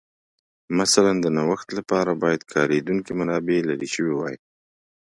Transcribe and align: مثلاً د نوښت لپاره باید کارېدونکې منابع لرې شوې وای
مثلاً 0.79 1.11
د 1.21 1.25
نوښت 1.37 1.67
لپاره 1.77 2.11
باید 2.23 2.41
کارېدونکې 2.53 3.11
منابع 3.19 3.57
لرې 3.69 3.87
شوې 3.95 4.13
وای 4.15 4.35